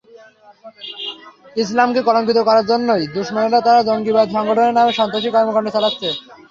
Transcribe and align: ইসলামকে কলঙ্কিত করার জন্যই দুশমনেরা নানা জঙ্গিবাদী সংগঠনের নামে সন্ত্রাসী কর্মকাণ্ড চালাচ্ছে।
ইসলামকে 1.55 2.01
কলঙ্কিত 2.07 2.39
করার 2.47 2.65
জন্যই 2.71 3.03
দুশমনেরা 3.15 3.59
নানা 3.59 3.81
জঙ্গিবাদী 3.89 4.31
সংগঠনের 4.35 4.75
নামে 4.77 4.91
সন্ত্রাসী 4.99 5.29
কর্মকাণ্ড 5.31 5.67
চালাচ্ছে। 5.75 6.07